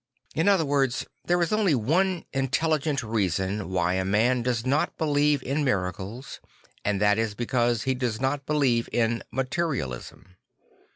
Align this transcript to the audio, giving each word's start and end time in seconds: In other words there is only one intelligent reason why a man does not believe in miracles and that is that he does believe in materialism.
In 0.33 0.47
other 0.49 0.65
words 0.65 1.05
there 1.25 1.39
is 1.43 1.53
only 1.53 1.75
one 1.75 2.25
intelligent 2.33 3.03
reason 3.03 3.69
why 3.69 3.93
a 3.93 4.03
man 4.03 4.41
does 4.41 4.65
not 4.65 4.97
believe 4.97 5.43
in 5.43 5.63
miracles 5.63 6.39
and 6.83 6.99
that 6.99 7.19
is 7.19 7.35
that 7.35 7.81
he 7.83 7.93
does 7.93 8.17
believe 8.47 8.89
in 8.91 9.21
materialism. 9.29 10.37